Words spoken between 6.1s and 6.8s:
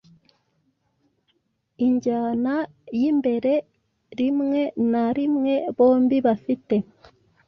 bafite